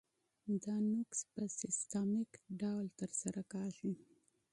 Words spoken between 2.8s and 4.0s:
ترسره کیږي.